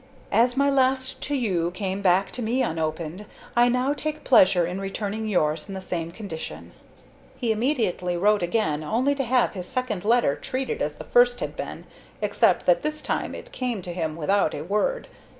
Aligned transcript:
"As 0.31 0.57
my 0.57 0.67
last 0.67 1.21
to 1.25 1.35
you 1.35 1.69
came 1.69 2.01
back 2.01 2.31
to 2.31 2.41
me 2.41 2.63
unopened, 2.63 3.27
I 3.55 3.69
now 3.69 3.93
take 3.93 4.23
pleasure 4.23 4.65
in 4.65 4.81
returning 4.81 5.27
yours 5.27 5.67
in 5.69 5.75
the 5.75 5.79
same 5.79 6.11
condition." 6.11 6.71
He 7.37 7.51
immediately 7.51 8.17
wrote 8.17 8.41
again, 8.41 8.83
only 8.83 9.13
to 9.13 9.23
have 9.23 9.51
his 9.53 9.67
second 9.67 10.03
letter 10.03 10.35
treated 10.35 10.81
as 10.81 10.95
the 10.95 11.03
first 11.03 11.39
had 11.39 11.55
been, 11.55 11.85
except 12.19 12.65
that 12.65 12.81
this 12.81 13.03
time 13.03 13.35
it 13.35 13.51
came 13.51 13.83
to 13.83 13.93
him 13.93 14.15
without 14.15 14.55
a 14.55 14.63
word. 14.63 15.07